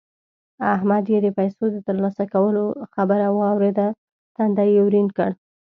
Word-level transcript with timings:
احمد 0.73 1.01
چې 1.09 1.17
د 1.25 1.27
پيسو 1.37 1.63
د 1.71 1.75
تر 1.87 1.95
لاسه 2.03 2.23
کولو 2.33 2.65
خبره 2.93 3.27
واورېده؛ 3.31 3.87
تندی 4.35 4.69
يې 4.75 4.81
ورين 4.85 5.07
کړ. 5.17 5.31